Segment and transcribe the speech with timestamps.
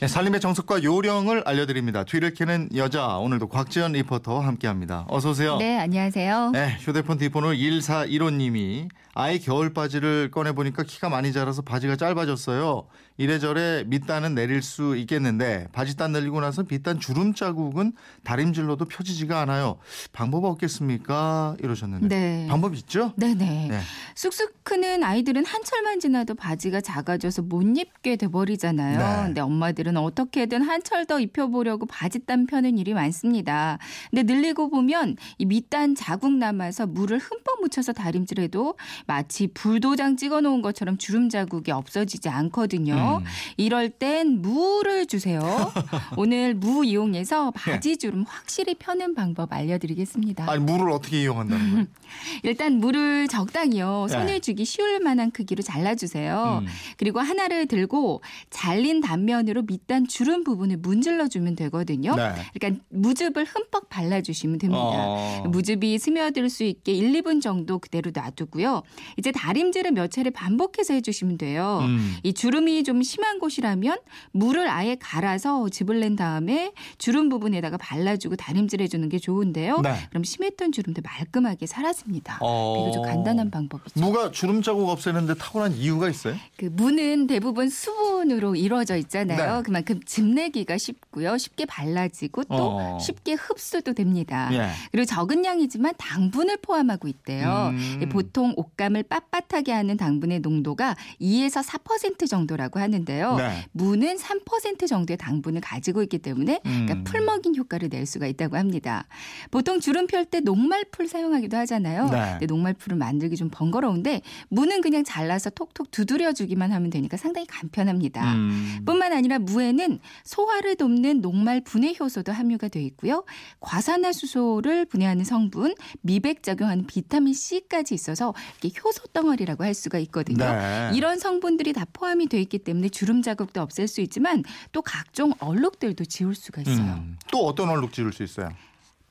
[0.00, 2.04] 네, 살림의 정석과 요령을 알려드립니다.
[2.04, 5.04] 뒤를 캐는 여자 오늘도 곽지연 리포터와 함께합니다.
[5.10, 5.58] 어서 오세요.
[5.58, 6.52] 네, 안녕하세요.
[6.54, 12.86] 네, 휴대폰 뒷번호 1415님이 아이 겨울 바지를 꺼내 보니까 키가 많이 자라서 바지가 짧아졌어요.
[13.18, 17.92] 이래저래 밑단은 내릴 수 있겠는데 바지단 늘리고 나서 밑단 주름 자국은
[18.24, 19.76] 다림질로도 펴지지가 않아요.
[20.12, 21.56] 방법 없겠습니까?
[21.62, 22.46] 이러셨는데 네.
[22.48, 23.12] 방법 있죠?
[23.16, 23.68] 네네.
[23.70, 23.80] 네.
[24.14, 28.98] 쑥쑥 크는 아이들은 한철만 지나도 바지가 작아져서 못 입게 돼버리잖아요.
[28.98, 29.22] 네.
[29.26, 33.78] 근데 엄마들은 어떻게든 한철 더 입혀보려고 바지단 펴는 일이 많습니다.
[34.10, 38.74] 근데 늘리고 보면 이 밑단 자국 남아서 물을 흠뻑 묻혀서 다림질해도
[39.06, 43.22] 마치 불도장 찍어 놓은 것처럼 주름 자국이 없어지지 않거든요.
[43.22, 43.24] 음.
[43.56, 45.40] 이럴 땐 무를 주세요.
[46.16, 47.72] 오늘 무 이용해서 네.
[47.72, 50.50] 바지 주름 확실히 펴는 방법 알려드리겠습니다.
[50.50, 51.86] 아니 물을 어떻게 이용한다는 거예요?
[52.42, 54.06] 일단 물을 적당히요.
[54.08, 54.12] 네.
[54.12, 56.62] 손에 쥐기 쉬울 만한 크기로 잘라주세요.
[56.62, 56.66] 음.
[56.96, 62.14] 그리고 하나를 들고 잘린 단면으로 밑단 주름 부분을 문질러 주면 되거든요.
[62.14, 62.32] 네.
[62.54, 64.80] 그러니까 무즙을 흠뻑 발라주시면 됩니다.
[64.82, 65.44] 어.
[65.48, 68.82] 무즙이 스며들 수 있게 1, 2분 정도 그대로 놔두고요.
[69.16, 71.80] 이제 다림질을 몇 차례 반복해서 해주시면 돼요.
[71.82, 72.16] 음.
[72.22, 73.98] 이 주름이 좀 심한 곳이라면
[74.32, 79.80] 물을 아예 갈아서 즙을 낸 다음에 주름 부분에다가 발라주고 다림질 해주는 게 좋은데요.
[79.80, 79.94] 네.
[80.10, 82.38] 그럼 심했던 주름도 말끔하게 사라집니다.
[82.40, 82.76] 어.
[82.78, 84.00] 비교적 간단한 방법이죠.
[84.00, 86.34] 무가 주름 자국 없애는데 타고난 이유가 있어요?
[86.56, 89.56] 그 무는 대부분 수분으로 이루어져 있잖아요.
[89.56, 89.62] 네.
[89.70, 91.38] 그만큼 즙내기가 쉽고요.
[91.38, 92.98] 쉽게 발라지고 또 어.
[92.98, 94.48] 쉽게 흡수도 됩니다.
[94.52, 94.68] 예.
[94.90, 97.70] 그리고 적은 양이지만 당분을 포함하고 있대요.
[97.72, 98.08] 음.
[98.10, 103.36] 보통 옷감을 빳빳하게 하는 당분의 농도가 2에서 4% 정도라고 하는데요.
[103.36, 103.64] 네.
[103.70, 107.04] 무는 3% 정도의 당분을 가지고 있기 때문에 그러니까 음.
[107.04, 109.06] 풀먹인 효과를 낼 수가 있다고 합니다.
[109.52, 112.08] 보통 주름 펼 때 녹말풀 사용하기도 하잖아요.
[112.10, 112.30] 네.
[112.32, 118.34] 근데 녹말풀을 만들기 좀 번거로운데 무는 그냥 잘라서 톡톡 두드려 주기만 하면 되니까 상당히 간편합니다.
[118.34, 118.80] 음.
[118.84, 123.24] 뿐만 아니라 무 에는 소화를 돕는 녹말 분해 효소도 함유가 되어 있고요.
[123.60, 130.44] 과산화수소를 분해하는 성분, 미백 작용하는 비타민 C까지 있어서 이게 효소 덩어리라고 할 수가 있거든요.
[130.44, 130.90] 네.
[130.94, 136.04] 이런 성분들이 다 포함이 되어 있기 때문에 주름 자국도 없앨 수 있지만 또 각종 얼룩들도
[136.06, 136.94] 지울 수가 있어요.
[136.94, 137.16] 음.
[137.30, 138.50] 또 어떤 얼룩 지울 수 있어요?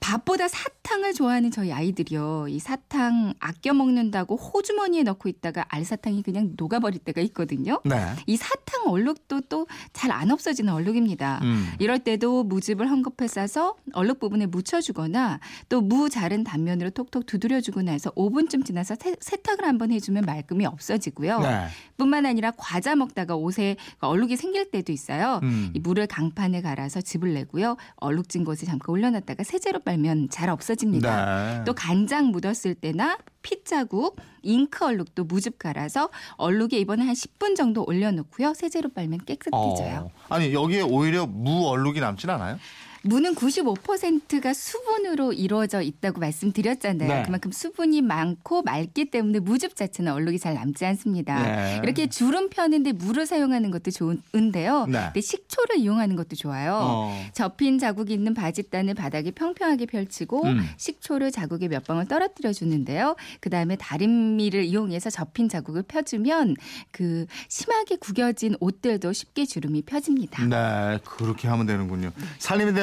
[0.10, 2.48] 밥보다 사탕을 좋아하는 저희 아이들이요.
[2.50, 7.80] 이 사탕 아껴 먹는다고 호주머니에 넣고 있다가 알사탕이 그냥 녹아버릴 때가 있거든요.
[7.86, 7.96] 네.
[8.26, 11.40] 이 사탕 얼룩도 또 잘 안 없어지는 얼룩입니다.
[11.44, 11.72] 음.
[11.80, 15.40] 이럴 때도 무즙을 헝겊에 싸서 얼룩 부분에 묻혀주거나
[15.70, 21.40] 또 무 자른 단면으로 톡톡 두드려주고 나서 5분쯤 지나서 세, 세탁을 한번 해주면 말끔히 없어지고요.
[21.40, 21.68] 네.
[21.98, 25.40] 뿐만 아니라 과자 먹다가 옷에 얼룩이 생길 때도 있어요.
[25.44, 25.72] 음.
[25.74, 27.78] 이 물을 강판에 갈아서 즙을 내고요.
[27.98, 29.99] 얼룩진 곳에 잠깐 올려놨다가 세제로 빨면
[30.30, 31.58] 잘 없어집니다.
[31.60, 31.64] 네.
[31.66, 38.54] 또 간장 묻었을 때나 핏자국, 잉크 얼룩도 무즙 갈아서 얼룩에 이번에 한 10분 정도 올려놓고요.
[38.54, 40.12] 세제로 빨면 깨끗해져요.
[40.12, 40.12] 어.
[40.30, 42.60] 아니 여기에 오히려 무 얼룩이 남진 않아요?
[43.04, 47.08] 무는 95%가 수분으로 이루어져 있다고 말씀드렸잖아요.
[47.08, 47.24] 네.
[47.24, 51.42] 그만큼 수분이 많고 맑기 때문에 무즙 자체는 얼룩이 잘 남지 않습니다.
[51.42, 51.80] 네.
[51.84, 54.86] 이렇게 주름 펴는데 물을 사용하는 것도 좋은데요.
[54.88, 55.00] 네.
[55.06, 56.80] 근데 식초를 이용하는 것도 좋아요.
[56.82, 57.26] 어.
[57.34, 60.68] 접힌 자국이 있는 바짓단을 바닥에 평평하게 펼치고 음.
[60.78, 63.16] 식초를 자국에 몇 방울 떨어뜨려 주는데요.
[63.40, 66.56] 그다음에 다림미를 이용해서 접힌 자국을 펴주면
[66.92, 70.46] 그 심하게 구겨진 옷들도 쉽게 주름이 펴집니다.
[70.46, 72.12] 네, 그렇게 하면 되는군요.
[72.40, 72.74] 살림에